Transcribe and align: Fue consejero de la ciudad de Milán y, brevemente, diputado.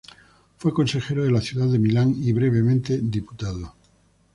Fue 0.57 0.73
consejero 0.73 1.23
de 1.23 1.29
la 1.29 1.41
ciudad 1.41 1.67
de 1.67 1.77
Milán 1.77 2.15
y, 2.17 2.33
brevemente, 2.33 2.99
diputado. 3.03 3.75